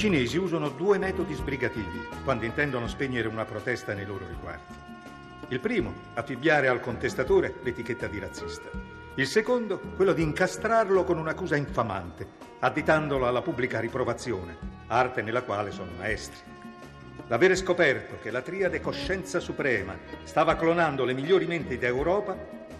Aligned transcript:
cinesi 0.00 0.38
usano 0.38 0.70
due 0.70 0.96
metodi 0.96 1.34
sbrigativi 1.34 2.08
quando 2.24 2.46
intendono 2.46 2.88
spegnere 2.88 3.28
una 3.28 3.44
protesta 3.44 3.92
nei 3.92 4.06
loro 4.06 4.26
riguardi. 4.26 4.72
Il 5.48 5.60
primo, 5.60 5.92
affibbiare 6.14 6.68
al 6.68 6.80
contestatore 6.80 7.56
l'etichetta 7.62 8.06
di 8.06 8.18
razzista. 8.18 8.70
Il 9.16 9.26
secondo, 9.26 9.78
quello 9.96 10.14
di 10.14 10.22
incastrarlo 10.22 11.04
con 11.04 11.18
un'accusa 11.18 11.54
infamante, 11.56 12.26
additandolo 12.60 13.26
alla 13.26 13.42
pubblica 13.42 13.78
riprovazione, 13.78 14.56
arte 14.86 15.20
nella 15.20 15.42
quale 15.42 15.70
sono 15.70 15.90
maestri. 15.98 16.40
L'avere 17.26 17.54
scoperto 17.54 18.16
che 18.22 18.30
la 18.30 18.40
triade 18.40 18.80
Coscienza 18.80 19.38
Suprema 19.38 19.94
stava 20.22 20.56
clonando 20.56 21.04
le 21.04 21.12
migliori 21.12 21.44
menti 21.44 21.76
d'Europa 21.76 22.34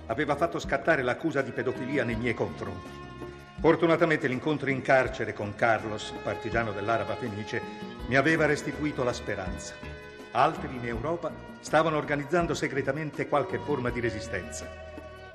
aveva 0.06 0.36
fatto 0.36 0.58
scattare 0.58 1.02
l'accusa 1.02 1.42
di 1.42 1.50
pedofilia 1.50 2.02
nei 2.02 2.16
miei 2.16 2.32
confronti. 2.32 3.09
Fortunatamente 3.60 4.26
l'incontro 4.26 4.70
in 4.70 4.80
carcere 4.80 5.34
con 5.34 5.54
Carlos, 5.54 6.14
partigiano 6.22 6.72
dell'Araba 6.72 7.14
Fenice, 7.14 7.60
mi 8.06 8.16
aveva 8.16 8.46
restituito 8.46 9.04
la 9.04 9.12
speranza. 9.12 9.74
Altri 10.30 10.74
in 10.74 10.86
Europa 10.86 11.30
stavano 11.60 11.98
organizzando 11.98 12.54
segretamente 12.54 13.28
qualche 13.28 13.58
forma 13.58 13.90
di 13.90 14.00
resistenza. 14.00 14.66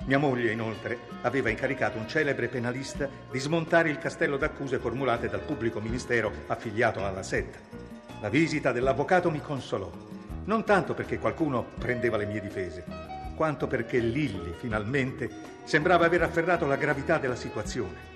Mia 0.06 0.18
moglie, 0.18 0.50
inoltre, 0.50 0.98
aveva 1.22 1.50
incaricato 1.50 1.98
un 1.98 2.08
celebre 2.08 2.48
penalista 2.48 3.08
di 3.30 3.38
smontare 3.38 3.90
il 3.90 3.98
castello 3.98 4.36
d'accuse 4.36 4.78
formulate 4.78 5.28
dal 5.28 5.42
pubblico 5.42 5.80
ministero 5.80 6.32
affiliato 6.48 7.06
alla 7.06 7.22
setta. 7.22 7.58
La 8.20 8.28
visita 8.28 8.72
dell'avvocato 8.72 9.30
mi 9.30 9.40
consolò, 9.40 9.88
non 10.46 10.64
tanto 10.64 10.94
perché 10.94 11.20
qualcuno 11.20 11.64
prendeva 11.78 12.16
le 12.16 12.26
mie 12.26 12.40
difese, 12.40 12.84
quanto 13.36 13.68
perché 13.68 13.98
Lilli, 13.98 14.52
finalmente, 14.58 15.30
sembrava 15.62 16.06
aver 16.06 16.22
afferrato 16.22 16.66
la 16.66 16.76
gravità 16.76 17.18
della 17.18 17.36
situazione. 17.36 18.15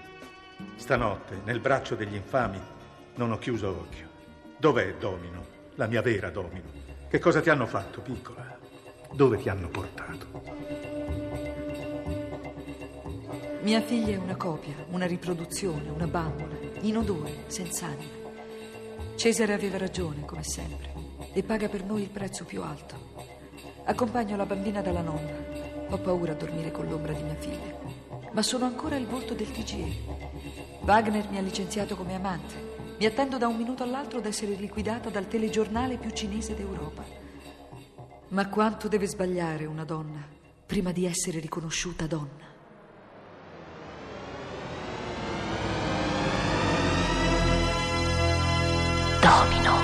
Stanotte, 0.76 1.40
nel 1.44 1.60
braccio 1.60 1.94
degli 1.94 2.14
infami, 2.14 2.60
non 3.16 3.32
ho 3.32 3.38
chiuso 3.38 3.68
occhio. 3.68 4.08
Dov'è 4.56 4.94
Domino, 4.96 5.44
la 5.74 5.86
mia 5.86 6.02
vera 6.02 6.30
Domino? 6.30 6.70
Che 7.08 7.18
cosa 7.18 7.40
ti 7.40 7.50
hanno 7.50 7.66
fatto, 7.66 8.00
piccola? 8.00 8.58
Dove 9.12 9.36
ti 9.38 9.48
hanno 9.48 9.68
portato? 9.68 10.42
Mia 13.62 13.82
figlia 13.82 14.14
è 14.14 14.16
una 14.16 14.36
copia, 14.36 14.74
una 14.90 15.06
riproduzione, 15.06 15.90
una 15.90 16.06
bambola, 16.06 16.56
in 16.80 16.96
odore, 16.96 17.44
senza 17.48 17.86
anima. 17.86 18.18
Cesare 19.16 19.52
aveva 19.52 19.76
ragione, 19.76 20.24
come 20.24 20.42
sempre, 20.42 20.92
e 21.34 21.42
paga 21.42 21.68
per 21.68 21.84
noi 21.84 22.02
il 22.02 22.08
prezzo 22.08 22.44
più 22.44 22.62
alto. 22.62 22.94
Accompagno 23.84 24.36
la 24.36 24.46
bambina 24.46 24.80
dalla 24.80 25.02
nonna. 25.02 25.88
Ho 25.88 25.98
paura 25.98 26.32
a 26.32 26.36
dormire 26.36 26.70
con 26.70 26.86
l'ombra 26.88 27.12
di 27.12 27.22
mia 27.22 27.34
figlia. 27.34 27.78
Ma 28.32 28.42
sono 28.42 28.64
ancora 28.64 28.96
il 28.96 29.06
volto 29.06 29.34
del 29.34 29.50
TGE. 29.50 30.19
Wagner 30.82 31.28
mi 31.30 31.38
ha 31.38 31.42
licenziato 31.42 31.94
come 31.94 32.14
amante. 32.14 32.68
Mi 32.98 33.06
attendo 33.06 33.38
da 33.38 33.46
un 33.46 33.56
minuto 33.56 33.82
all'altro 33.82 34.18
ad 34.18 34.26
essere 34.26 34.54
liquidata 34.54 35.08
dal 35.10 35.28
telegiornale 35.28 35.96
più 35.96 36.10
cinese 36.10 36.54
d'Europa. 36.54 37.04
Ma 38.28 38.48
quanto 38.48 38.88
deve 38.88 39.06
sbagliare 39.06 39.66
una 39.66 39.84
donna 39.84 40.24
prima 40.66 40.92
di 40.92 41.04
essere 41.04 41.40
riconosciuta 41.40 42.06
donna? 42.06 42.48
Domino. 49.20 49.78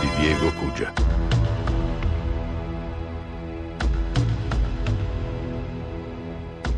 di 0.00 0.08
Diego 0.20 0.52
Cugia. 0.52 1.23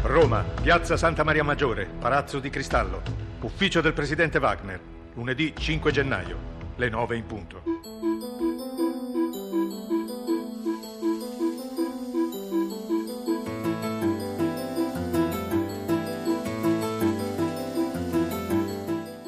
Roma, 0.07 0.45
piazza 0.63 0.97
Santa 0.97 1.25
Maria 1.25 1.43
Maggiore, 1.43 1.85
Palazzo 1.85 2.39
di 2.39 2.49
Cristallo. 2.49 3.03
Ufficio 3.41 3.81
del 3.81 3.93
presidente 3.93 4.39
Wagner, 4.39 4.81
lunedì 5.15 5.53
5 5.57 5.91
gennaio, 5.91 6.39
le 6.77 6.89
9 6.89 7.17
in 7.17 7.27
punto. 7.27 7.63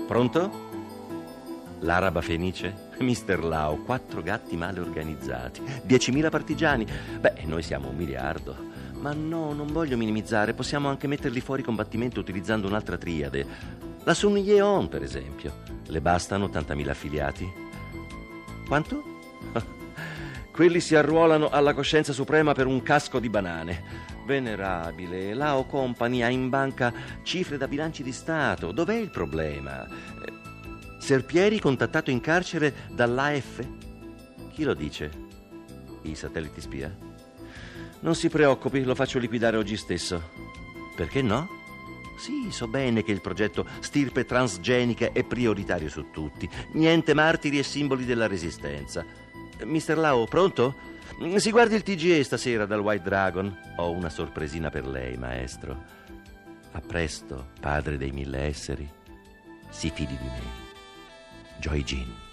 Pronto? 0.07 0.67
L'araba 1.81 2.21
fenice? 2.21 2.87
Mister 2.99 3.43
Lao, 3.43 3.79
quattro 3.79 4.23
gatti 4.23 4.57
male 4.57 4.79
organizzati, 4.79 5.61
10.000 5.61 6.31
partigiani. 6.31 6.87
Beh, 7.19 7.43
noi 7.47 7.63
siamo 7.63 7.89
un 7.89 7.97
miliardo. 7.97 8.78
Ma 9.01 9.13
no, 9.13 9.53
non 9.53 9.69
voglio 9.73 9.97
minimizzare, 9.97 10.55
possiamo 10.55 10.89
anche 10.89 11.07
metterli 11.07 11.41
fuori 11.41 11.63
combattimento 11.63 12.19
utilizzando 12.19 12.67
un'altra 12.67 12.99
triade. 12.99 13.47
La 14.03 14.15
Sun 14.15 14.39
Yeon, 14.39 14.89
per 14.89 15.03
esempio. 15.03 15.63
Le 15.87 16.01
bastano 16.01 16.47
80.000 16.47 16.89
affiliati? 16.89 17.53
Quanto? 18.67 19.03
Quelli 20.51 20.81
si 20.81 20.97
arruolano 20.97 21.49
alla 21.49 21.75
coscienza 21.75 22.13
suprema 22.13 22.55
per 22.55 22.67
un 22.67 22.83
casco 22.83 23.21
di 23.21 23.29
banane. 23.29 24.07
Venerabile, 24.27 25.33
Lao 25.33 25.65
Company 25.65 26.23
ha 26.23 26.29
in 26.29 26.49
banca 26.49 26.93
cifre 27.23 27.57
da 27.57 27.69
bilanci 27.69 28.03
di 28.03 28.13
Stato. 28.13 28.73
Dov'è 28.73 28.97
il 28.97 29.11
problema? 29.11 29.87
Serpieri 30.99 31.61
contattato 31.61 32.11
in 32.11 32.21
carcere 32.21 32.75
dall'AF? 32.91 33.67
Chi 34.51 34.65
lo 34.65 34.75
dice? 34.75 35.11
I 36.03 36.15
satelliti 36.17 36.61
spia? 36.61 37.08
Non 38.01 38.15
si 38.15 38.29
preoccupi, 38.29 38.83
lo 38.83 38.95
faccio 38.95 39.19
liquidare 39.19 39.57
oggi 39.57 39.77
stesso. 39.77 40.31
Perché 40.95 41.23
no? 41.23 41.57
Sì, 42.17 42.51
so 42.51 42.67
bene 42.67 43.03
che 43.05 43.13
il 43.13 43.21
progetto 43.21 43.67
stirpe 43.81 44.25
transgenica 44.25 45.13
è 45.13 45.23
prioritario 45.25 45.89
su 45.89 46.11
tutti. 46.11 46.49
Niente 46.73 47.15
martiri 47.15 47.59
e 47.59 47.63
simboli 47.63 48.05
della 48.05 48.27
resistenza. 48.27 49.05
Mister 49.65 49.97
Lau, 49.97 50.27
pronto? 50.27 50.75
Si 51.37 51.51
guardi 51.51 51.75
il 51.75 51.83
TGE 51.83 52.23
stasera 52.23 52.67
dal 52.67 52.81
White 52.81 53.05
Dragon. 53.05 53.57
Ho 53.77 53.91
una 53.91 54.09
sorpresina 54.09 54.71
per 54.71 54.87
lei, 54.87 55.17
maestro. 55.17 55.85
A 56.73 56.81
presto, 56.81 57.51
padre 57.61 57.97
dei 57.97 58.11
mille 58.11 58.41
esseri. 58.41 58.89
Si 59.71 59.91
fidi 59.91 60.17
di 60.17 60.25
me. 60.25 60.67
Joy 61.59 61.83
Jean. 61.83 62.27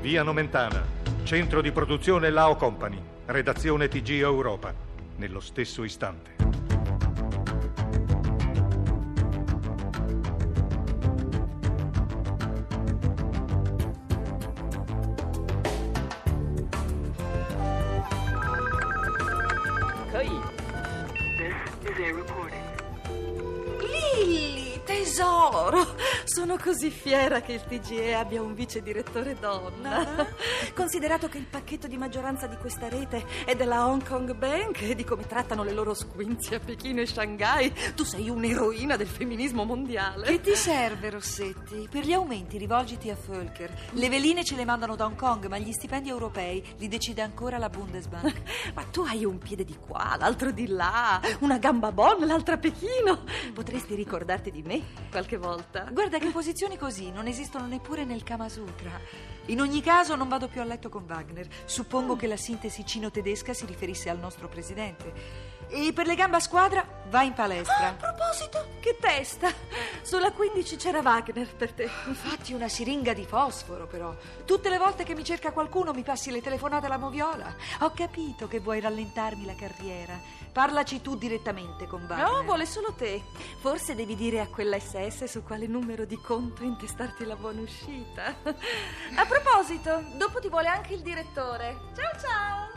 Via 0.00 0.22
Nomentana, 0.22 0.82
centro 1.24 1.60
di 1.60 1.72
produzione 1.72 2.30
Lao 2.30 2.56
Company, 2.56 2.98
redazione 3.26 3.86
TG 3.86 4.12
Europa, 4.12 4.72
nello 5.16 5.40
stesso 5.40 5.84
istante. 5.84 6.39
Sono 26.50 26.62
così 26.64 26.90
fiera 26.90 27.40
che 27.42 27.52
il 27.52 27.62
TGE 27.62 28.12
abbia 28.12 28.42
un 28.42 28.54
vice 28.54 28.82
direttore 28.82 29.36
donna. 29.38 30.26
Considerato 30.74 31.28
che 31.28 31.38
il 31.38 31.46
pacchetto 31.46 31.86
di 31.86 31.96
maggioranza 31.96 32.48
di 32.48 32.56
questa 32.56 32.88
rete 32.88 33.24
è 33.44 33.54
della 33.54 33.86
Hong 33.86 34.04
Kong 34.04 34.34
Bank 34.34 34.82
e 34.82 34.96
di 34.96 35.04
come 35.04 35.28
trattano 35.28 35.62
le 35.62 35.72
loro 35.72 35.94
squinzi 35.94 36.56
a 36.56 36.58
Pechino 36.58 37.02
e 37.02 37.06
Shanghai, 37.06 37.72
tu 37.94 38.02
sei 38.02 38.28
un'eroina 38.28 38.96
del 38.96 39.06
femminismo 39.06 39.62
mondiale. 39.62 40.26
Che 40.26 40.40
ti 40.40 40.56
serve, 40.56 41.10
Rossetti? 41.10 41.86
Per 41.88 42.04
gli 42.04 42.12
aumenti 42.12 42.58
rivolgiti 42.58 43.10
a 43.10 43.16
Völker. 43.28 43.70
Le 43.92 44.08
veline 44.08 44.42
ce 44.42 44.56
le 44.56 44.64
mandano 44.64 44.96
da 44.96 45.04
Hong 45.04 45.14
Kong, 45.14 45.46
ma 45.46 45.56
gli 45.56 45.70
stipendi 45.70 46.08
europei 46.08 46.66
li 46.78 46.88
decide 46.88 47.22
ancora 47.22 47.58
la 47.58 47.68
Bundesbank. 47.68 48.42
Ma 48.74 48.82
tu 48.90 49.02
hai 49.02 49.24
un 49.24 49.38
piede 49.38 49.62
di 49.62 49.76
qua, 49.76 50.16
l'altro 50.18 50.50
di 50.50 50.66
là, 50.66 51.20
una 51.42 51.58
gamba 51.58 51.92
Bonn, 51.92 52.24
l'altra 52.24 52.56
a 52.56 52.58
Pechino. 52.58 53.22
Potresti 53.54 53.94
ricordarti 53.94 54.50
di 54.50 54.62
me 54.62 54.82
qualche 55.12 55.36
volta. 55.36 55.86
Guarda 55.92 56.18
che 56.18 56.39
posizioni 56.40 56.78
così 56.78 57.10
non 57.10 57.26
esistono 57.26 57.66
neppure 57.66 58.06
nel 58.06 58.22
Kama 58.22 58.48
Sutra. 58.48 58.98
In 59.48 59.60
ogni 59.60 59.82
caso 59.82 60.16
non 60.16 60.26
vado 60.26 60.48
più 60.48 60.62
a 60.62 60.64
letto 60.64 60.88
con 60.88 61.04
Wagner. 61.06 61.46
Suppongo 61.66 62.16
che 62.16 62.26
la 62.26 62.38
sintesi 62.38 62.82
cino-tedesca 62.86 63.52
si 63.52 63.66
riferisse 63.66 64.08
al 64.08 64.18
nostro 64.18 64.48
presidente. 64.48 65.12
E 65.72 65.92
per 65.92 66.06
le 66.06 66.14
gambe 66.16 66.36
a 66.36 66.40
squadra 66.40 66.84
vai 67.10 67.26
in 67.26 67.32
Ah, 67.32 67.34
a 67.34 67.36
palestra. 67.36 67.94
proposito, 67.98 68.66
che 68.80 68.96
testa! 69.00 69.48
Sulla 70.02 70.32
15 70.32 70.76
c'era 70.76 71.00
Wagner 71.00 71.54
per 71.54 71.72
te. 71.72 71.88
Infatti 72.06 72.52
una 72.52 72.68
siringa 72.68 73.12
di 73.12 73.24
fosforo, 73.24 73.86
però. 73.86 74.12
Tutte 74.44 74.68
le 74.68 74.78
volte 74.78 75.04
che 75.04 75.14
mi 75.14 75.22
cerca 75.24 75.52
qualcuno 75.52 75.92
mi 75.92 76.02
passi 76.02 76.30
le 76.32 76.40
telefonate 76.42 76.86
alla 76.86 76.98
moviola. 76.98 77.54
Ho 77.80 77.92
capito 77.92 78.48
che 78.48 78.58
vuoi 78.58 78.80
rallentarmi 78.80 79.44
la 79.44 79.54
carriera. 79.54 80.18
Parlaci 80.52 81.00
tu 81.00 81.16
direttamente 81.16 81.86
con 81.86 82.04
Wagner. 82.08 82.28
No, 82.28 82.42
vuole 82.42 82.66
solo 82.66 82.92
te. 82.92 83.22
Forse 83.60 83.94
devi 83.94 84.16
dire 84.16 84.40
a 84.40 84.48
quella 84.48 84.78
SS 84.78 85.24
su 85.24 85.44
quale 85.44 85.68
numero 85.68 86.04
di 86.04 86.16
conto 86.20 86.64
intestarti 86.64 87.24
la 87.24 87.36
buona 87.36 87.60
uscita. 87.60 88.34
A 89.14 89.26
proposito, 89.26 90.02
dopo 90.16 90.40
ti 90.40 90.48
vuole 90.48 90.66
anche 90.66 90.94
il 90.94 91.02
direttore. 91.02 91.76
Ciao 91.94 92.10
ciao! 92.20 92.68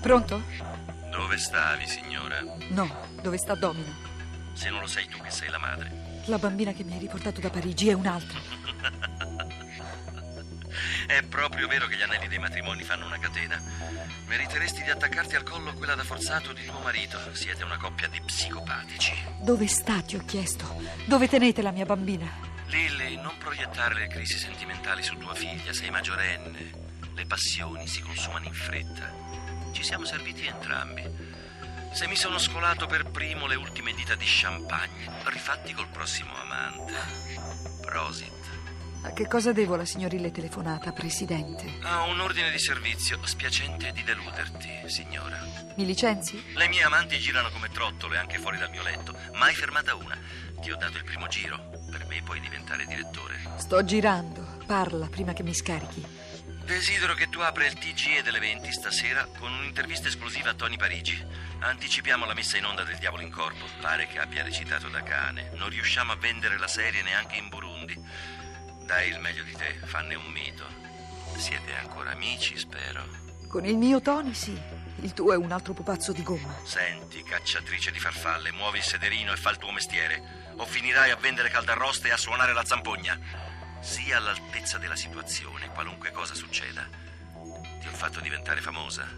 Pronto? 0.00 0.42
Dove 1.10 1.38
stavi, 1.38 1.86
signora? 1.86 2.42
No, 2.68 2.88
dove 3.22 3.38
sta 3.38 3.54
Domino? 3.54 3.94
Se 4.52 4.68
non 4.68 4.80
lo 4.80 4.86
sei 4.86 5.06
tu 5.08 5.18
che 5.22 5.30
sei 5.30 5.48
la 5.48 5.58
madre. 5.58 6.22
La 6.26 6.36
bambina 6.36 6.72
che 6.72 6.84
mi 6.84 6.92
hai 6.92 6.98
riportato 6.98 7.40
da 7.40 7.48
Parigi 7.48 7.88
è 7.88 7.94
un'altra. 7.94 8.38
È 11.10 11.24
proprio 11.24 11.66
vero 11.66 11.88
che 11.88 11.96
gli 11.96 12.02
anelli 12.02 12.28
dei 12.28 12.38
matrimoni 12.38 12.84
fanno 12.84 13.04
una 13.04 13.18
catena. 13.18 13.60
Meriteresti 14.26 14.84
di 14.84 14.90
attaccarti 14.90 15.34
al 15.34 15.42
collo 15.42 15.72
quella 15.72 15.96
da 15.96 16.04
forzato 16.04 16.52
di 16.52 16.64
tuo 16.64 16.78
marito. 16.78 17.18
Siete 17.34 17.64
una 17.64 17.78
coppia 17.78 18.06
di 18.06 18.20
psicopatici. 18.20 19.12
Dove 19.40 19.66
sta, 19.66 20.02
ti 20.02 20.14
ho 20.14 20.22
chiesto? 20.24 20.80
Dove 21.06 21.26
tenete 21.26 21.62
la 21.62 21.72
mia 21.72 21.84
bambina? 21.84 22.30
Lily, 22.66 23.16
non 23.16 23.36
proiettare 23.38 23.94
le 23.94 24.06
crisi 24.06 24.38
sentimentali 24.38 25.02
su 25.02 25.16
tua 25.16 25.34
figlia, 25.34 25.72
sei 25.72 25.90
maggiorenne. 25.90 26.70
Le 27.12 27.26
passioni 27.26 27.88
si 27.88 28.02
consumano 28.02 28.46
in 28.46 28.54
fretta. 28.54 29.12
Ci 29.72 29.82
siamo 29.82 30.04
serviti 30.04 30.46
entrambi. 30.46 31.02
Se 31.92 32.06
mi 32.06 32.14
sono 32.14 32.38
scolato 32.38 32.86
per 32.86 33.10
primo 33.10 33.48
le 33.48 33.56
ultime 33.56 33.92
dita 33.94 34.14
di 34.14 34.26
champagne, 34.28 35.10
rifatti 35.24 35.72
col 35.72 35.88
prossimo 35.88 36.32
amante. 36.36 36.94
Prosit. 37.80 38.39
A 39.02 39.12
che 39.12 39.26
cosa 39.26 39.52
devo 39.52 39.76
la 39.76 39.86
signorile 39.86 40.30
telefonata, 40.30 40.92
Presidente? 40.92 41.78
Ha 41.82 42.02
un 42.04 42.20
ordine 42.20 42.50
di 42.50 42.58
servizio. 42.58 43.18
Spiacente 43.24 43.92
di 43.92 44.02
deluderti, 44.04 44.68
signora. 44.86 45.42
Mi 45.76 45.86
licenzi? 45.86 46.42
Le 46.54 46.68
mie 46.68 46.82
amanti 46.82 47.18
girano 47.18 47.48
come 47.50 47.70
trottole 47.70 48.18
anche 48.18 48.38
fuori 48.38 48.58
dal 48.58 48.68
mio 48.70 48.82
letto. 48.82 49.16
Mai 49.34 49.54
fermata 49.54 49.94
una. 49.94 50.18
Ti 50.60 50.70
ho 50.70 50.76
dato 50.76 50.98
il 50.98 51.04
primo 51.04 51.28
giro. 51.28 51.70
Per 51.90 52.04
me 52.06 52.20
puoi 52.22 52.40
diventare 52.40 52.84
direttore. 52.84 53.40
Sto 53.56 53.82
girando. 53.84 54.58
Parla 54.66 55.06
prima 55.06 55.32
che 55.32 55.42
mi 55.42 55.54
scarichi. 55.54 56.04
Desidero 56.64 57.14
che 57.14 57.30
tu 57.30 57.40
apra 57.40 57.66
il 57.66 57.74
TGE 57.74 58.22
delle 58.22 58.38
20 58.38 58.70
stasera 58.70 59.26
con 59.38 59.50
un'intervista 59.52 60.08
esclusiva 60.08 60.50
a 60.50 60.54
Tony 60.54 60.76
Parigi. 60.76 61.20
Anticipiamo 61.60 62.26
la 62.26 62.34
messa 62.34 62.58
in 62.58 62.66
onda 62.66 62.84
del 62.84 62.98
Diavolo 62.98 63.22
in 63.22 63.30
Corpo. 63.30 63.64
Pare 63.80 64.06
che 64.06 64.18
abbia 64.18 64.44
recitato 64.44 64.88
da 64.88 65.02
cane. 65.02 65.50
Non 65.54 65.70
riusciamo 65.70 66.12
a 66.12 66.16
vendere 66.16 66.58
la 66.58 66.68
serie 66.68 67.02
neanche 67.02 67.36
in 67.36 67.48
Burundi. 67.48 67.98
Dai 68.84 69.08
il 69.08 69.20
meglio 69.20 69.42
di 69.44 69.52
te, 69.52 69.78
fanne 69.84 70.14
un 70.14 70.26
mito. 70.32 70.64
Siete 71.36 71.74
ancora 71.74 72.10
amici, 72.10 72.56
spero. 72.58 73.02
Con 73.48 73.64
il 73.64 73.76
mio 73.76 74.00
Tony, 74.00 74.34
sì. 74.34 74.58
Il 75.02 75.12
tuo 75.14 75.32
è 75.32 75.36
un 75.36 75.50
altro 75.50 75.72
pupazzo 75.72 76.12
di 76.12 76.22
gomma. 76.22 76.54
Senti, 76.64 77.22
cacciatrice 77.22 77.90
di 77.90 77.98
farfalle, 77.98 78.52
muovi 78.52 78.78
il 78.78 78.84
sederino 78.84 79.32
e 79.32 79.36
fa 79.36 79.50
il 79.50 79.56
tuo 79.56 79.72
mestiere. 79.72 80.52
O 80.56 80.66
finirai 80.66 81.10
a 81.10 81.16
vendere 81.16 81.48
caldarroste 81.48 82.08
e 82.08 82.12
a 82.12 82.16
suonare 82.16 82.52
la 82.52 82.64
zampogna. 82.64 83.18
Sii 83.80 84.12
all'altezza 84.12 84.78
della 84.78 84.96
situazione, 84.96 85.70
qualunque 85.70 86.12
cosa 86.12 86.34
succeda. 86.34 86.86
Ti 87.80 87.88
ho 87.88 87.92
fatto 87.92 88.20
diventare 88.20 88.60
famosa. 88.60 89.08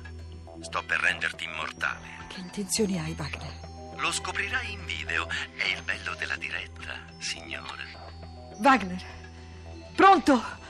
Sto 0.61 0.83
per 0.85 1.01
renderti 1.01 1.45
immortale. 1.45 2.27
Che 2.29 2.41
intenzioni 2.41 2.99
hai, 2.99 3.15
Wagner? 3.19 3.71
Lo 3.97 4.13
scoprirai 4.13 4.73
in 4.73 4.85
video. 4.87 5.29
È 5.29 5.65
il 5.65 5.83
bello 5.83 6.15
della 6.15 6.37
diretta, 6.37 6.95
signore. 7.19 7.85
Wagner! 8.61 9.22
Pronto? 9.95 10.61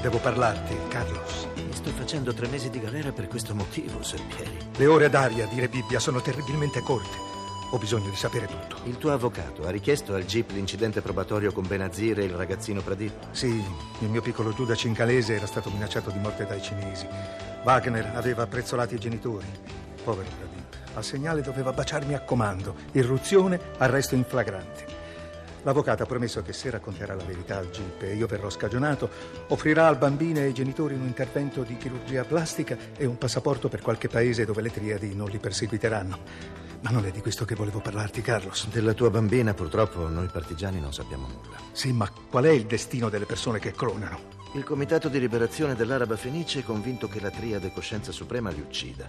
Devo 0.00 0.18
parlarti, 0.18 0.74
Carlos. 0.88 1.48
Mi 1.56 1.72
sto 1.72 1.90
facendo 1.90 2.32
tre 2.32 2.46
mesi 2.48 2.70
di 2.70 2.80
galera 2.80 3.12
per 3.12 3.28
questo 3.28 3.54
motivo, 3.54 4.02
Serpieri. 4.02 4.56
Le 4.76 4.86
ore 4.86 5.10
d'aria, 5.10 5.46
dire 5.46 5.68
Bibbia, 5.68 5.98
sono 5.98 6.22
terribilmente 6.22 6.80
corte. 6.80 7.37
Ho 7.70 7.76
bisogno 7.76 8.08
di 8.08 8.16
sapere 8.16 8.46
tutto. 8.46 8.78
Il 8.84 8.96
tuo 8.96 9.12
avvocato 9.12 9.66
ha 9.66 9.70
richiesto 9.70 10.14
al 10.14 10.24
GIP 10.24 10.52
l'incidente 10.52 11.02
probatorio 11.02 11.52
con 11.52 11.66
Benazir 11.66 12.18
e 12.18 12.24
il 12.24 12.32
ragazzino 12.32 12.80
Pradip? 12.80 13.26
Sì, 13.32 13.62
il 13.98 14.08
mio 14.08 14.22
piccolo 14.22 14.54
Giuda 14.54 14.74
cincalese 14.74 15.34
era 15.34 15.44
stato 15.44 15.68
minacciato 15.68 16.08
di 16.08 16.18
morte 16.18 16.46
dai 16.46 16.62
cinesi. 16.62 17.06
Wagner 17.62 18.12
aveva 18.14 18.44
apprezzolati 18.44 18.94
i 18.94 18.98
genitori. 18.98 19.44
Povero 20.02 20.30
Pradip. 20.38 20.76
Al 20.94 21.04
segnale 21.04 21.42
doveva 21.42 21.74
baciarmi 21.74 22.14
a 22.14 22.20
comando. 22.20 22.74
Irruzione, 22.92 23.60
arresto 23.76 24.14
in 24.14 24.24
flagrante. 24.24 24.86
L'avvocato 25.64 26.04
ha 26.04 26.06
promesso 26.06 26.40
che 26.40 26.54
se 26.54 26.70
racconterà 26.70 27.14
la 27.14 27.24
verità 27.24 27.58
al 27.58 27.68
GIP 27.68 28.02
e 28.04 28.14
io 28.14 28.26
verrò 28.26 28.48
scagionato, 28.48 29.10
offrirà 29.48 29.88
al 29.88 29.98
bambino 29.98 30.38
e 30.38 30.44
ai 30.44 30.54
genitori 30.54 30.94
un 30.94 31.04
intervento 31.04 31.64
di 31.64 31.76
chirurgia 31.76 32.24
plastica 32.24 32.78
e 32.96 33.04
un 33.04 33.18
passaporto 33.18 33.68
per 33.68 33.82
qualche 33.82 34.08
paese 34.08 34.46
dove 34.46 34.62
le 34.62 34.70
triadi 34.70 35.14
non 35.14 35.28
li 35.28 35.36
perseguiteranno. 35.36 36.67
Ma 36.80 36.90
non 36.90 37.04
è 37.04 37.10
di 37.10 37.20
questo 37.20 37.44
che 37.44 37.56
volevo 37.56 37.80
parlarti, 37.80 38.22
Carlos. 38.22 38.68
Della 38.68 38.94
tua 38.94 39.10
bambina, 39.10 39.52
purtroppo, 39.52 40.08
noi 40.08 40.28
partigiani 40.28 40.80
non 40.80 40.92
sappiamo 40.92 41.26
nulla. 41.26 41.56
Sì, 41.72 41.92
ma 41.92 42.08
qual 42.08 42.44
è 42.44 42.50
il 42.50 42.66
destino 42.66 43.08
delle 43.08 43.26
persone 43.26 43.58
che 43.58 43.72
clonano? 43.72 44.36
Il 44.54 44.64
Comitato 44.64 45.08
di 45.08 45.18
Liberazione 45.18 45.74
dell'Araba 45.74 46.16
Fenice 46.16 46.60
è 46.60 46.62
convinto 46.62 47.08
che 47.08 47.20
la 47.20 47.30
triade 47.30 47.72
Coscienza 47.72 48.12
Suprema 48.12 48.50
li 48.50 48.60
uccida. 48.60 49.06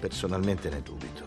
Personalmente 0.00 0.68
ne 0.68 0.82
dubito. 0.82 1.24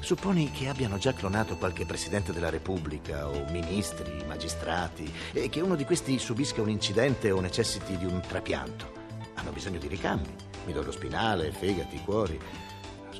Supponi 0.00 0.50
che 0.50 0.68
abbiano 0.68 0.96
già 0.96 1.12
clonato 1.12 1.56
qualche 1.56 1.84
presidente 1.84 2.32
della 2.32 2.48
Repubblica 2.48 3.28
o 3.28 3.44
ministri, 3.50 4.24
magistrati 4.26 5.12
e 5.32 5.48
che 5.48 5.60
uno 5.60 5.76
di 5.76 5.84
questi 5.84 6.18
subisca 6.18 6.62
un 6.62 6.70
incidente 6.70 7.30
o 7.30 7.40
necessiti 7.40 7.96
di 7.96 8.04
un 8.04 8.20
trapianto. 8.20 8.92
Hanno 9.34 9.50
bisogno 9.50 9.78
di 9.78 9.88
ricambi, 9.88 10.30
midollo 10.66 10.92
spinale, 10.92 11.52
fegati, 11.52 12.00
cuori. 12.04 12.38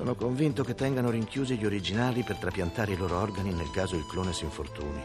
Sono 0.01 0.15
convinto 0.15 0.65
che 0.65 0.75
tengano 0.75 1.11
rinchiusi 1.11 1.59
gli 1.59 1.67
originali 1.67 2.23
per 2.23 2.37
trapiantare 2.37 2.93
i 2.93 2.97
loro 2.97 3.19
organi 3.19 3.53
nel 3.53 3.71
caso 3.71 3.97
il 3.97 4.07
clone 4.07 4.33
si 4.33 4.45
infortuni. 4.45 4.99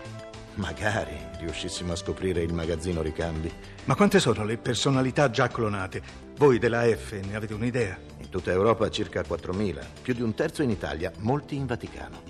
Magari 0.54 1.18
riuscissimo 1.38 1.92
a 1.92 1.98
scoprire 1.98 2.42
il 2.42 2.54
magazzino 2.54 3.02
ricambi. 3.02 3.52
Ma 3.84 3.96
quante 3.96 4.22
sono 4.22 4.46
le 4.46 4.58
personalità 4.58 5.30
già 5.30 5.50
clonate? 5.50 6.02
Voi 6.38 6.60
della 6.60 6.84
F 6.84 7.12
ne 7.12 7.36
avete 7.36 7.54
un'idea? 7.54 8.00
In 8.22 8.30
tutta 8.30 8.54
Europa 8.54 8.90
circa 8.90 9.20
4.000, 9.20 9.86
più 10.02 10.14
di 10.14 10.22
un 10.22 10.34
terzo 10.34 10.64
in 10.64 10.70
Italia, 10.70 11.12
molti 11.18 11.58
in 11.58 11.66
Vaticano. 11.66 12.22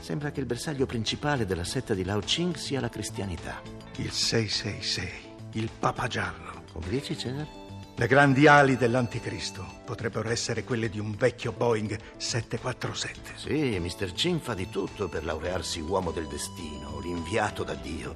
Sembra 0.00 0.32
che 0.32 0.40
il 0.40 0.46
bersaglio 0.46 0.86
principale 0.86 1.46
della 1.46 1.62
setta 1.62 1.94
di 1.94 2.02
Lao 2.02 2.18
Ching 2.18 2.56
sia 2.56 2.80
la 2.80 2.88
cristianità. 2.88 3.62
Il 3.98 4.10
666, 4.10 5.08
il 5.52 5.70
Papa 5.78 6.08
Giallo. 6.08 6.64
Come 6.72 6.88
dici, 6.88 7.16
Cesare? 7.16 7.65
Le 7.98 8.06
grandi 8.08 8.46
ali 8.46 8.76
dell'anticristo 8.76 9.64
potrebbero 9.86 10.28
essere 10.28 10.64
quelle 10.64 10.90
di 10.90 10.98
un 10.98 11.16
vecchio 11.16 11.52
Boeing 11.52 11.98
747. 12.18 13.32
Sì, 13.36 13.78
Mr. 13.78 14.12
Chin 14.12 14.38
fa 14.38 14.52
di 14.52 14.68
tutto 14.68 15.08
per 15.08 15.24
laurearsi 15.24 15.80
uomo 15.80 16.10
del 16.10 16.26
destino, 16.26 17.00
l'inviato 17.00 17.64
da 17.64 17.72
Dio. 17.72 18.14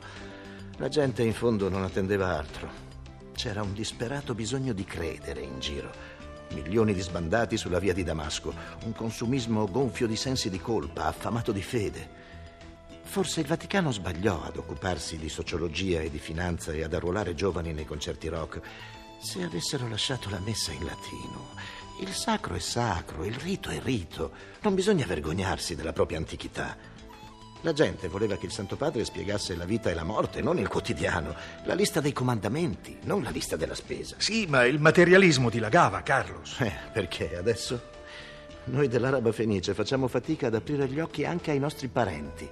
La 0.77 0.89
gente 0.89 1.23
in 1.23 1.33
fondo 1.33 1.71
non 1.71 1.83
attendeva 1.83 2.37
altro. 2.37 2.69
C'era 3.35 3.63
un 3.63 3.73
disperato 3.73 4.35
bisogno 4.35 4.75
di 4.75 4.85
credere 4.85 5.41
in 5.41 5.59
giro. 5.61 5.91
Milioni 6.51 6.93
di 6.93 7.01
sbandati 7.01 7.57
sulla 7.57 7.79
via 7.79 7.95
di 7.95 8.05
Damasco, 8.05 8.53
un 8.85 8.93
consumismo 8.93 9.65
gonfio 9.65 10.07
di 10.07 10.17
sensi 10.17 10.51
di 10.51 10.61
colpa, 10.61 11.07
affamato 11.07 11.53
di 11.53 11.63
fede. 11.63 12.19
Forse 13.05 13.41
il 13.41 13.47
Vaticano 13.47 13.91
sbagliò 13.93 14.43
ad 14.43 14.59
occuparsi 14.59 15.17
di 15.17 15.31
sociologia 15.31 16.01
e 16.01 16.11
di 16.11 16.19
finanza 16.19 16.71
e 16.73 16.83
ad 16.83 16.93
arruolare 16.93 17.35
giovani 17.35 17.73
nei 17.73 17.87
concerti 17.87 18.29
rock. 18.29 18.61
Se 19.23 19.43
avessero 19.43 19.87
lasciato 19.87 20.31
la 20.31 20.41
messa 20.41 20.73
in 20.73 20.83
latino. 20.85 21.49
Il 22.01 22.09
sacro 22.15 22.55
è 22.55 22.59
sacro, 22.59 23.25
il 23.25 23.35
rito 23.35 23.69
è 23.69 23.79
rito. 23.83 24.33
Non 24.63 24.75
bisogna 24.75 25.05
vergognarsi 25.05 25.75
della 25.75 25.93
propria 25.93 26.17
antichità. 26.17 26.75
La 27.61 27.75
gente 27.75 28.09
voleva 28.09 28.39
che 28.39 28.47
il 28.47 28.53
Santo 28.53 28.77
Padre 28.77 29.05
spiegasse 29.05 29.55
la 29.55 29.67
vita 29.67 29.91
e 29.91 29.95
la 29.95 30.05
morte, 30.05 30.41
non 30.41 30.59
il 30.59 30.69
quotidiano, 30.69 31.35
la 31.65 31.75
lista 31.75 32.01
dei 32.01 32.15
comandamenti, 32.15 32.97
non 33.03 33.23
la 33.23 33.29
lista 33.29 33.57
della 33.57 33.75
spesa. 33.75 34.15
Sì, 34.17 34.47
ma 34.47 34.65
il 34.65 34.81
materialismo 34.81 35.51
dilagava, 35.51 36.03
Carlos. 36.03 36.59
Eh, 36.61 36.73
perché 36.91 37.37
adesso? 37.37 37.89
Noi 38.65 38.89
dell'Araba 38.89 39.33
Fenice 39.33 39.75
facciamo 39.75 40.09
fatica 40.09 40.47
ad 40.47 40.55
aprire 40.55 40.89
gli 40.89 40.99
occhi 40.99 41.27
anche 41.27 41.51
ai 41.51 41.59
nostri 41.59 41.89
parenti. 41.89 42.49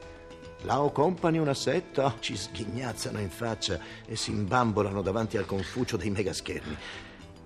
Lao 0.62 0.90
Company 0.90 1.38
una 1.38 1.54
setta, 1.54 2.16
ci 2.18 2.36
sghignazzano 2.36 3.20
in 3.20 3.30
faccia 3.30 3.78
e 4.04 4.16
si 4.16 4.30
imbambolano 4.30 5.02
davanti 5.02 5.36
al 5.36 5.46
confucio 5.46 5.96
dei 5.96 6.10
megaschermi. 6.10 6.76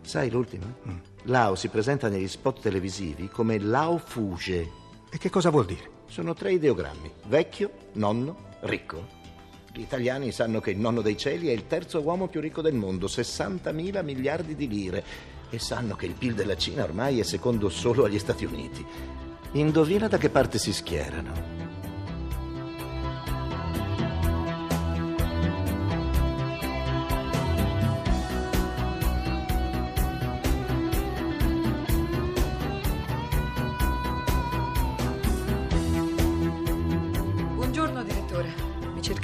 Sai 0.01 0.31
l'ultima? 0.31 0.67
Mm. 0.89 0.97
Lao 1.25 1.55
si 1.55 1.69
presenta 1.69 2.09
negli 2.09 2.27
spot 2.27 2.61
televisivi 2.61 3.29
come 3.29 3.59
Lao 3.59 3.99
Fuge. 3.99 4.81
E 5.11 5.19
che 5.19 5.31
cosa 5.31 5.51
vuol 5.51 5.67
dire? 5.67 5.91
Sono 6.07 6.35
tre 6.35 6.53
ideogrammi: 6.55 7.13
vecchio, 7.27 7.71
nonno, 7.93 8.51
ricco. 8.61 9.21
Gli 9.73 9.81
italiani 9.81 10.33
sanno 10.33 10.61
che 10.61 10.71
il 10.71 10.79
nonno 10.79 11.03
dei 11.03 11.17
cieli 11.17 11.49
è 11.49 11.53
il 11.53 11.67
terzo 11.67 12.01
uomo 12.01 12.29
più 12.29 12.41
ricco 12.41 12.61
del 12.61 12.75
mondo, 12.75 13.07
60 13.07 13.73
mila 13.73 14.03
miliardi 14.03 14.55
di 14.55 14.69
lire, 14.69 15.05
e 15.49 15.59
sanno 15.59 15.97
che 15.97 16.07
il 16.07 16.15
PIL 16.15 16.35
della 16.35 16.57
Cina 16.57 16.83
ormai 16.83 17.21
è 17.21 17.23
secondo 17.23 17.69
solo 17.69 18.05
agli 18.05 18.19
Stati 18.19 18.45
Uniti. 18.45 18.85
Indovina 19.53 20.09
da 20.09 20.19
che 20.19 20.31
parte 20.31 20.59
si 20.59 20.73
schierano. 20.73 21.72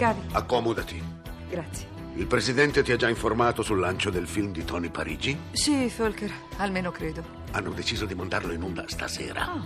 Cercavi? 0.08 0.28
Accomodati. 0.32 1.02
Grazie. 1.50 1.86
Il 2.14 2.26
presidente 2.26 2.82
ti 2.82 2.92
ha 2.92 2.96
già 2.96 3.08
informato 3.08 3.62
sul 3.62 3.78
lancio 3.78 4.08
del 4.10 4.26
film 4.26 4.52
di 4.52 4.64
Tony 4.64 4.88
Parigi? 4.88 5.38
Sì, 5.52 5.92
Volker, 5.96 6.32
almeno 6.56 6.90
credo. 6.90 7.22
Hanno 7.52 7.70
deciso 7.70 8.06
di 8.06 8.14
mandarlo 8.14 8.52
in 8.52 8.62
onda 8.62 8.84
stasera. 8.88 9.42
Ah, 9.52 9.62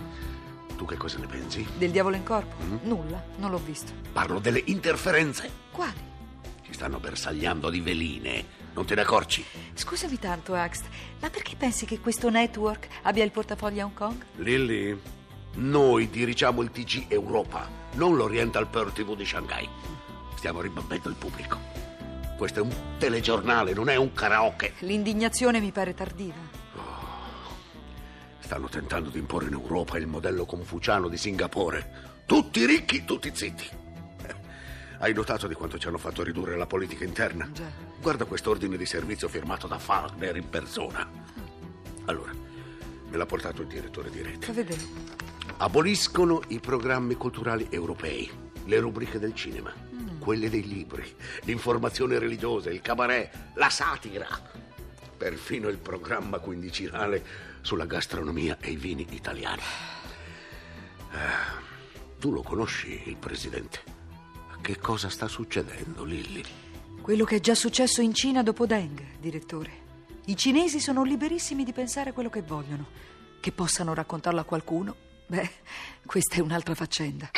Tu 0.75 0.85
che 0.85 0.97
cosa 0.97 1.17
ne 1.19 1.27
pensi? 1.27 1.65
del 1.77 1.91
diavolo 1.91 2.15
in 2.17 2.23
corpo? 2.23 2.55
Nulla, 2.83 3.23
non 3.37 3.51
l'ho 3.51 3.57
visto. 3.63 3.91
Parlo 4.11 4.39
delle 4.39 4.61
interferenze. 4.65 5.49
Quali? 5.71 6.11
Ci 6.61 6.73
stanno 6.73 6.99
bersagliando 6.99 7.69
di 7.69 7.79
veline. 7.79 8.45
Non 8.73 8.85
te 8.85 8.95
ne 8.95 9.01
accorgi? 9.01 9.43
Scusami 9.73 10.19
tanto, 10.19 10.53
Axt, 10.55 10.83
ma 11.21 11.29
perché 11.29 11.55
pensi 11.55 11.85
che 11.85 11.99
questo 11.99 12.29
network 12.29 12.87
abbia 13.03 13.23
il 13.23 13.31
portafoglio 13.31 13.81
a 13.81 13.85
Hong 13.85 13.93
Kong? 13.93 14.25
Lilly, 14.37 14.99
noi 15.55 16.09
dirigiamo 16.09 16.61
il 16.61 16.69
TG 16.71 17.05
Europa, 17.07 17.67
non 17.93 18.15
l'Oriental 18.15 18.67
Pearl 18.67 18.91
TV 18.91 19.15
di 19.15 19.25
Shanghai. 19.25 19.67
Stiamo 20.43 20.59
ribattendo 20.59 21.07
il 21.07 21.15
pubblico. 21.15 21.57
Questo 22.35 22.59
è 22.59 22.61
un 22.61 22.97
telegiornale, 22.97 23.71
non 23.71 23.87
è 23.87 23.95
un 23.95 24.11
karaoke. 24.11 24.73
L'indignazione 24.79 25.61
mi 25.61 25.71
pare 25.71 25.93
tardiva. 25.93 26.35
Stanno 28.39 28.67
tentando 28.67 29.09
di 29.09 29.19
imporre 29.19 29.47
in 29.47 29.53
Europa 29.53 29.97
il 29.97 30.05
modello 30.05 30.45
confuciano 30.45 31.07
di 31.07 31.15
Singapore. 31.15 32.23
Tutti 32.25 32.65
ricchi, 32.65 33.05
tutti 33.05 33.31
zitti. 33.33 33.69
Eh, 34.27 34.35
Hai 34.97 35.13
notato 35.13 35.47
di 35.47 35.53
quanto 35.53 35.77
ci 35.77 35.87
hanno 35.87 35.97
fatto 35.97 36.23
ridurre 36.23 36.57
la 36.57 36.67
politica 36.67 37.05
interna? 37.05 37.49
Già. 37.49 37.71
Guarda 38.01 38.25
quest'ordine 38.25 38.75
di 38.75 38.85
servizio 38.85 39.29
firmato 39.29 39.67
da 39.67 39.79
Fagner 39.79 40.35
in 40.35 40.49
persona. 40.49 41.09
Allora, 42.03 42.33
me 42.33 43.15
l'ha 43.15 43.25
portato 43.25 43.61
il 43.61 43.69
direttore 43.69 44.09
di 44.09 44.21
rete. 44.21 44.45
Fa 44.47 44.51
vedere. 44.51 44.81
Aboliscono 45.55 46.41
i 46.49 46.59
programmi 46.59 47.15
culturali 47.15 47.67
europei, 47.69 48.29
le 48.65 48.79
rubriche 48.81 49.19
del 49.19 49.33
cinema, 49.33 49.73
quelle 50.23 50.49
dei 50.49 50.65
libri, 50.65 51.03
l'informazione 51.41 52.17
religiosa, 52.17 52.69
il 52.69 52.79
cabaret, 52.79 53.29
la 53.55 53.69
satira. 53.69 54.25
Perfino 55.17 55.67
il 55.67 55.79
programma 55.79 56.39
quindicinale 56.39 57.21
sulla 57.59 57.85
gastronomia 57.85 58.57
e 58.61 58.71
i 58.71 58.77
vini 58.77 59.05
italiani. 59.09 59.61
Eh, 61.11 62.19
tu 62.19 62.31
lo 62.31 62.41
conosci, 62.41 63.03
il 63.07 63.17
presidente? 63.17 63.81
Che 64.61 64.79
cosa 64.79 65.09
sta 65.09 65.27
succedendo, 65.27 66.05
Lilly? 66.05 66.43
Quello 67.01 67.25
che 67.25 67.35
è 67.35 67.39
già 67.41 67.53
successo 67.53 67.99
in 67.99 68.13
Cina 68.13 68.43
dopo 68.43 68.65
Deng, 68.65 69.17
direttore. 69.19 69.81
I 70.27 70.37
cinesi 70.37 70.79
sono 70.79 71.03
liberissimi 71.03 71.65
di 71.65 71.73
pensare 71.73 72.13
quello 72.13 72.29
che 72.29 72.43
vogliono. 72.43 72.87
Che 73.41 73.51
possano 73.51 73.93
raccontarlo 73.93 74.39
a 74.39 74.45
qualcuno, 74.45 74.95
beh, 75.27 75.49
questa 76.05 76.37
è 76.37 76.39
un'altra 76.39 76.75
faccenda. 76.75 77.31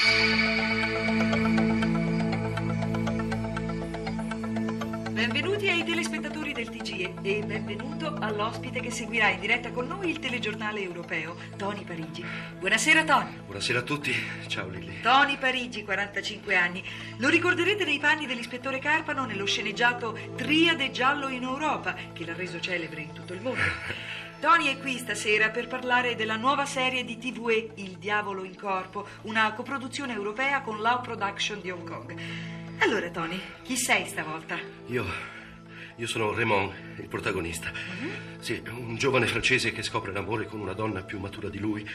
TGE 7.06 7.14
e 7.22 7.44
benvenuto 7.44 8.16
all'ospite 8.20 8.80
che 8.80 8.90
seguirà 8.90 9.30
in 9.30 9.40
diretta 9.40 9.72
con 9.72 9.86
noi 9.86 10.10
il 10.10 10.20
telegiornale 10.20 10.82
europeo, 10.82 11.36
Tony 11.56 11.84
Parigi. 11.84 12.26
Buonasera 12.58 13.04
Tony. 13.04 13.40
Buonasera 13.46 13.80
a 13.80 13.82
tutti, 13.84 14.14
ciao 14.48 14.68
Lilli. 14.70 15.02
Tony 15.02 15.38
Parigi, 15.38 15.84
45 15.84 16.56
anni. 16.56 16.84
Lo 17.18 17.30
ricorderete 17.30 17.86
nei 17.86 18.00
panni 18.00 18.26
dell'ispettore 18.26 18.80
Carpano 18.80 19.26
nello 19.26 19.46
sceneggiato 19.46 20.18
Triade 20.36 20.92
giallo 20.92 21.28
in 21.28 21.44
Europa, 21.44 21.96
che 22.14 22.26
l'ha 22.26 22.34
reso 22.34 22.60
celebre 22.60 23.02
in 23.02 23.14
tutto 23.14 23.34
il 23.34 23.42
mondo. 23.42 23.62
Tony 24.40 24.68
è 24.68 24.80
qui 24.80 24.98
stasera 24.98 25.50
per 25.50 25.68
parlare 25.68 26.16
della 26.16 26.36
nuova 26.36 26.66
serie 26.66 27.04
di 27.04 27.18
TVE 27.18 27.72
Il 27.76 27.98
diavolo 27.98 28.44
in 28.44 28.56
corpo, 28.56 29.08
una 29.24 29.54
coproduzione 29.54 30.14
europea 30.14 30.62
con 30.62 30.82
Lau 30.82 31.02
Production 31.02 31.62
di 31.62 31.72
Hong 31.72 31.88
Kong. 31.88 32.16
Allora, 32.80 33.10
Tony, 33.10 33.40
chi 33.64 33.78
sei 33.78 34.06
stavolta? 34.06 34.60
Io, 34.88 35.06
io 35.98 36.08
sono 36.08 36.34
Raymond, 36.34 36.72
il 36.98 37.08
protagonista. 37.08 37.72
Sì, 38.40 38.62
un 38.70 38.96
giovane 38.98 39.28
francese 39.28 39.72
che 39.72 39.82
scopre 39.84 40.12
l'amore 40.12 40.46
con 40.46 40.60
una 40.60 40.74
donna 40.74 41.04
più 41.04 41.20
matura 41.20 41.50
di 41.50 41.58
lui 41.60 41.88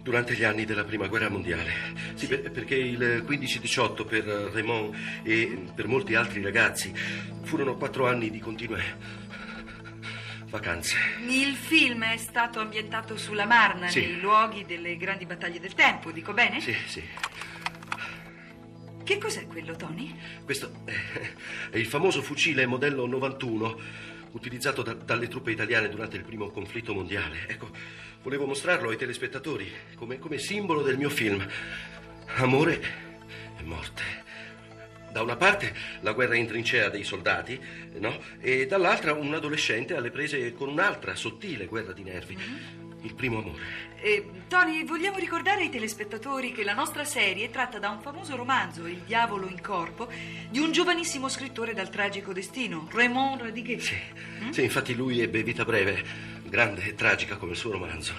durante 0.00 0.34
gli 0.34 0.44
anni 0.44 0.64
della 0.64 0.84
Prima 0.84 1.06
Guerra 1.08 1.28
Mondiale. 1.28 1.72
Sì, 2.14 2.26
per- 2.26 2.50
perché 2.50 2.74
il 2.76 3.24
15-18 3.26 4.04
per 4.04 4.24
Raymond 4.24 4.94
e 5.22 5.64
per 5.74 5.86
molti 5.86 6.14
altri 6.14 6.42
ragazzi 6.42 6.92
furono 7.42 7.76
quattro 7.76 8.06
anni 8.08 8.30
di 8.30 8.38
continue 8.38 9.20
vacanze. 10.46 10.96
Il 11.26 11.54
film 11.54 12.04
è 12.04 12.16
stato 12.18 12.60
ambientato 12.60 13.16
sulla 13.16 13.46
Marna, 13.46 13.88
Sì. 13.88 14.00
nei 14.00 14.20
luoghi 14.20 14.64
delle 14.66 14.96
grandi 14.98 15.24
battaglie 15.24 15.58
del 15.60 15.72
tempo, 15.74 16.10
dico 16.10 16.32
bene? 16.34 16.60
Sì, 16.60 16.76
sì. 16.86 17.02
Che 19.04 19.18
cos'è 19.18 19.46
quello, 19.46 19.74
Tony? 19.74 20.14
Questo 20.44 20.70
è 21.70 21.76
il 21.76 21.86
famoso 21.86 22.22
fucile 22.22 22.66
modello 22.66 23.06
91 23.06 23.80
utilizzato 24.32 24.82
da- 24.82 24.94
dalle 24.94 25.28
truppe 25.28 25.50
italiane 25.50 25.88
durante 25.88 26.16
il 26.16 26.24
primo 26.24 26.50
conflitto 26.50 26.94
mondiale. 26.94 27.48
Ecco, 27.48 27.70
volevo 28.22 28.46
mostrarlo 28.46 28.90
ai 28.90 28.96
telespettatori 28.96 29.70
come, 29.96 30.18
come 30.18 30.38
simbolo 30.38 30.82
del 30.82 30.98
mio 30.98 31.10
film. 31.10 31.44
Amore 32.36 32.80
e 33.58 33.62
morte. 33.64 34.02
Da 35.10 35.20
una 35.20 35.36
parte 35.36 35.74
la 36.00 36.12
guerra 36.12 36.36
in 36.36 36.46
trincea 36.46 36.88
dei 36.88 37.04
soldati, 37.04 37.60
no? 37.98 38.18
E 38.40 38.66
dall'altra 38.66 39.12
un 39.12 39.34
adolescente 39.34 39.94
alle 39.94 40.10
prese 40.10 40.54
con 40.54 40.68
un'altra 40.68 41.14
sottile 41.14 41.66
guerra 41.66 41.92
di 41.92 42.02
nervi. 42.02 42.38
Il 43.02 43.14
primo 43.14 43.38
amore. 43.38 43.90
Eh, 44.00 44.28
Tony, 44.48 44.84
vogliamo 44.84 45.18
ricordare 45.18 45.62
ai 45.62 45.70
telespettatori 45.70 46.52
che 46.52 46.64
la 46.64 46.74
nostra 46.74 47.04
serie 47.04 47.46
è 47.46 47.50
tratta 47.50 47.78
da 47.78 47.90
un 47.90 48.00
famoso 48.00 48.36
romanzo, 48.36 48.86
Il 48.86 49.02
diavolo 49.06 49.48
in 49.48 49.60
corpo, 49.60 50.08
di 50.50 50.58
un 50.58 50.72
giovanissimo 50.72 51.28
scrittore 51.28 51.74
dal 51.74 51.90
tragico 51.90 52.32
destino, 52.32 52.88
Raymond 52.90 53.42
Radiguet. 53.42 53.80
Sì, 53.80 53.96
sì, 54.50 54.62
infatti 54.62 54.94
lui 54.94 55.20
ebbe 55.20 55.42
vita 55.42 55.64
breve, 55.64 56.04
grande 56.44 56.84
e 56.84 56.94
tragica 56.94 57.36
come 57.36 57.52
il 57.52 57.58
suo 57.58 57.72
romanzo. 57.72 58.12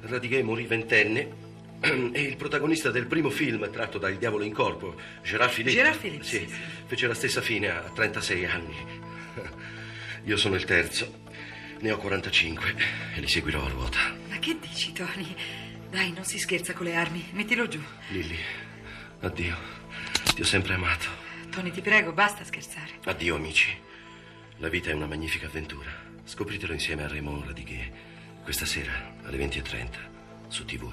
Radiguet 0.00 0.42
morì 0.42 0.64
ventenne 0.64 1.48
e 1.80 2.20
il 2.20 2.36
protagonista 2.36 2.90
del 2.90 3.06
primo 3.06 3.30
film 3.30 3.70
tratto 3.70 3.98
da 3.98 4.08
Il 4.08 4.18
diavolo 4.18 4.44
in 4.44 4.52
corpo, 4.52 4.94
Gérard 5.22 5.52
Philippe, 5.52 5.76
Gérard 5.76 5.98
Philippe, 5.98 6.24
sì, 6.24 6.38
sì, 6.38 6.46
sì. 6.46 6.54
fece 6.86 7.06
la 7.06 7.14
stessa 7.14 7.40
fine 7.40 7.70
a 7.70 7.80
36 7.94 8.44
anni. 8.44 8.76
Io 10.24 10.36
sono 10.36 10.56
il 10.56 10.64
terzo, 10.64 11.22
ne 11.80 11.90
ho 11.90 11.96
45 11.96 12.74
e 13.14 13.20
li 13.20 13.28
seguirò 13.28 13.64
a 13.64 13.68
ruota. 13.68 13.98
Ma 14.28 14.38
che 14.38 14.58
dici, 14.60 14.92
Tony? 14.92 15.34
Dai, 15.90 16.12
non 16.12 16.24
si 16.24 16.38
scherza 16.38 16.72
con 16.72 16.86
le 16.86 16.94
armi, 16.94 17.28
mettilo 17.32 17.66
giù. 17.68 17.80
Lilly, 18.08 18.38
addio. 19.20 19.56
Ti 20.34 20.40
ho 20.40 20.44
sempre 20.44 20.74
amato. 20.74 21.08
Tony, 21.50 21.70
ti 21.70 21.80
prego, 21.80 22.12
basta 22.12 22.44
scherzare. 22.44 22.98
Addio, 23.04 23.34
amici. 23.34 23.76
La 24.58 24.68
vita 24.68 24.90
è 24.90 24.92
una 24.92 25.06
magnifica 25.06 25.46
avventura. 25.46 25.90
Scopritelo 26.24 26.72
insieme 26.72 27.02
a 27.02 27.08
Raymond 27.08 27.46
Radiguet 27.46 28.08
questa 28.42 28.66
sera 28.66 28.92
alle 29.22 29.38
20.30 29.38 29.88
su 30.48 30.64
TV. 30.64 30.92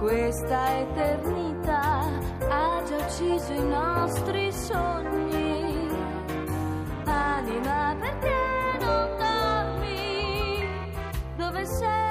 questa 0.00 0.78
eternità 0.78 2.00
ha 2.48 2.82
già 2.88 2.96
ucciso 2.96 3.52
i 3.52 3.62
nostri 3.62 4.50
sogni, 4.50 5.88
anima 7.04 7.94
perché 8.00 8.78
non 8.80 9.18
dormi, 9.18 10.64
dove 11.36 11.66
sei, 11.66 12.09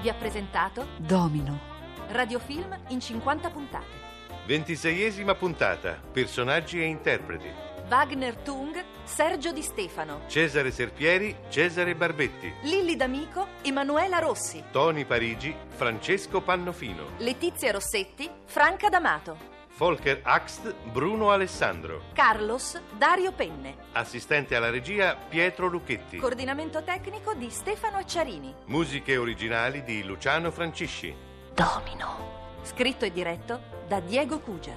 vi 0.00 0.08
ha 0.08 0.14
presentato 0.14 0.86
Domino. 0.96 1.68
Radiofilm 2.08 2.76
in 2.88 3.00
50 3.00 3.50
puntate. 3.50 4.08
Ventiseiesima 4.46 5.34
puntata. 5.34 6.00
Personaggi 6.12 6.80
e 6.80 6.84
interpreti. 6.84 7.68
Wagner 7.86 8.36
Tung, 8.36 8.82
Sergio 9.02 9.52
Di 9.52 9.62
Stefano, 9.62 10.22
Cesare 10.28 10.70
Serpieri, 10.70 11.36
Cesare 11.48 11.94
Barbetti. 11.94 12.52
Lilli 12.62 12.96
D'Amico, 12.96 13.48
Emanuela 13.62 14.18
Rossi, 14.20 14.62
Tony 14.70 15.04
Parigi, 15.04 15.54
Francesco 15.68 16.40
Pannofino. 16.40 17.16
Letizia 17.18 17.72
Rossetti, 17.72 18.30
Franca 18.44 18.88
D'Amato, 18.88 19.49
Volker 19.80 20.20
Axt, 20.24 20.74
Bruno 20.92 21.30
Alessandro. 21.30 22.02
Carlos, 22.12 22.78
Dario 22.98 23.32
Penne. 23.32 23.76
Assistente 23.92 24.54
alla 24.54 24.68
regia 24.68 25.16
Pietro 25.16 25.68
Lucchetti. 25.68 26.18
Coordinamento 26.18 26.82
tecnico 26.82 27.32
di 27.32 27.48
Stefano 27.48 27.96
Acciarini. 27.96 28.54
Musiche 28.66 29.16
originali 29.16 29.82
di 29.82 30.04
Luciano 30.04 30.50
Francisci. 30.50 31.16
Domino. 31.54 32.58
Scritto 32.60 33.06
e 33.06 33.10
diretto 33.10 33.58
da 33.88 34.00
Diego 34.00 34.40
Cugia. 34.40 34.76